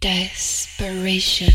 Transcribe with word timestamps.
Desperation. 0.00 1.52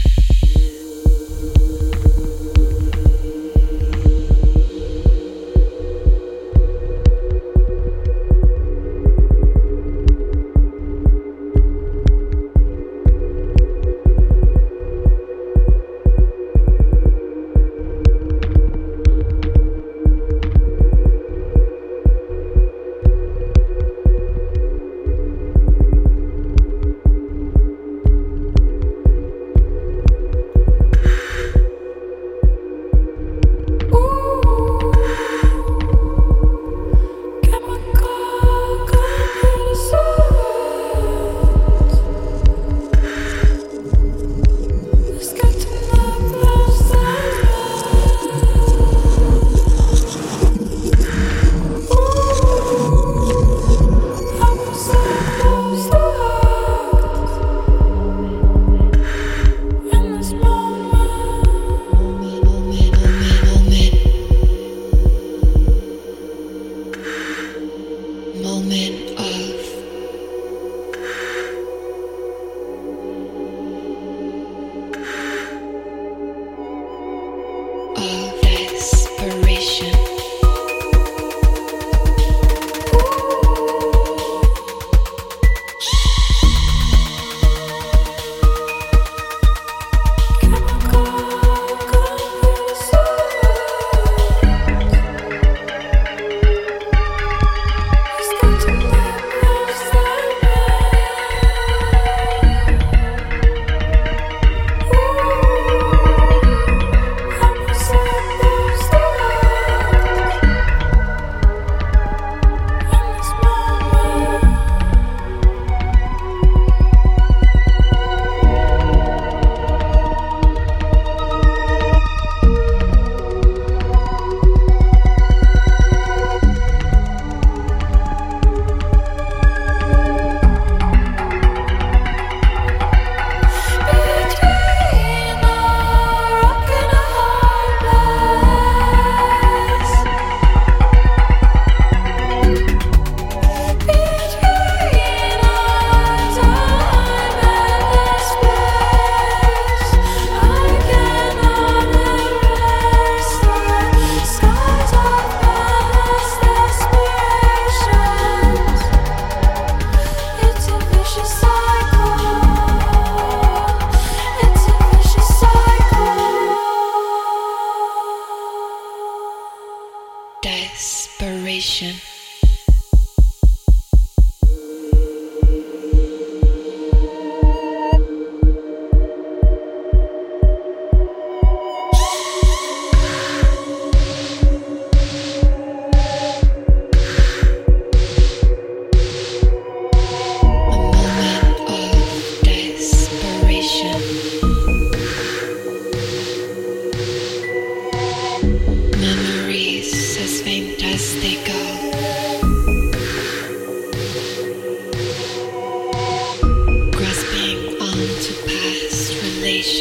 moment 68.56 69.20
of 69.20 69.56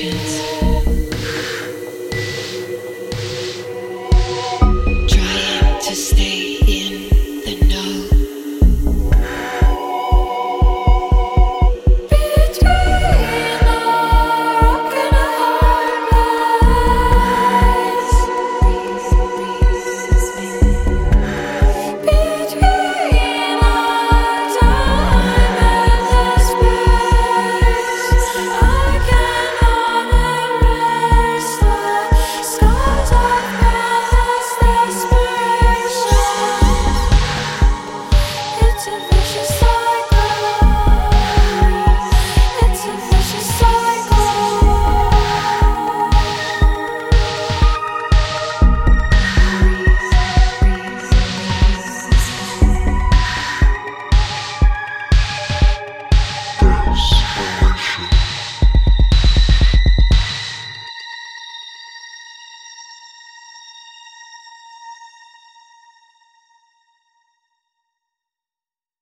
emotions. 0.02 0.33